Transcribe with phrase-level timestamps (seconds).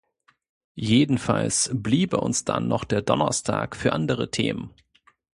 [0.79, 4.73] Jedenfalls bliebe uns dann noch der Donnerstag für andere Themen.